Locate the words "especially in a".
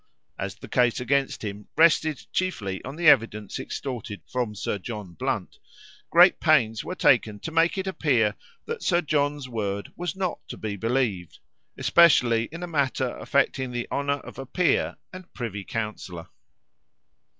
11.77-12.67